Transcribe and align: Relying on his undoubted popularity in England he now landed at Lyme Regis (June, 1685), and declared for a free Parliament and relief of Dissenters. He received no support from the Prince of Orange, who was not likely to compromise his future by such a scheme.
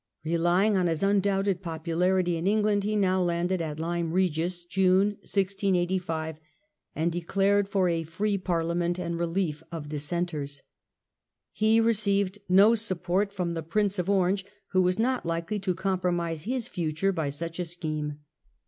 Relying 0.23 0.75
on 0.75 0.87
his 0.87 1.03
undoubted 1.03 1.61
popularity 1.61 2.35
in 2.35 2.47
England 2.47 2.83
he 2.83 2.95
now 2.95 3.21
landed 3.21 3.61
at 3.61 3.79
Lyme 3.79 4.11
Regis 4.13 4.63
(June, 4.63 5.09
1685), 5.21 6.39
and 6.95 7.11
declared 7.11 7.69
for 7.69 7.87
a 7.87 8.01
free 8.01 8.35
Parliament 8.35 8.97
and 8.97 9.19
relief 9.19 9.61
of 9.71 9.89
Dissenters. 9.89 10.63
He 11.51 11.79
received 11.79 12.39
no 12.49 12.73
support 12.73 13.31
from 13.31 13.51
the 13.51 13.61
Prince 13.61 13.99
of 13.99 14.09
Orange, 14.09 14.43
who 14.69 14.81
was 14.81 14.97
not 14.97 15.23
likely 15.23 15.59
to 15.59 15.75
compromise 15.75 16.45
his 16.45 16.67
future 16.67 17.11
by 17.11 17.29
such 17.29 17.59
a 17.59 17.65
scheme. 17.65 18.21